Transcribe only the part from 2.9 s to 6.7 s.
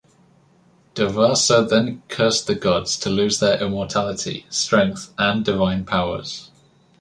to lose their immortality, strength, and divine powers.